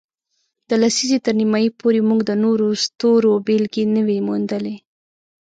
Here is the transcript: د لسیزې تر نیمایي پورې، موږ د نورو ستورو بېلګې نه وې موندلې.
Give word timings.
د 0.69 0.71
لسیزې 0.81 1.17
تر 1.25 1.33
نیمایي 1.41 1.69
پورې، 1.79 1.99
موږ 2.09 2.19
د 2.25 2.31
نورو 2.43 2.67
ستورو 2.85 3.31
بېلګې 3.45 3.83
نه 3.95 4.01
وې 4.07 4.17
موندلې. 4.27 4.75